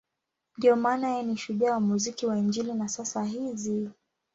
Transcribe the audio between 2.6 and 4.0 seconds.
wa sasa hizi.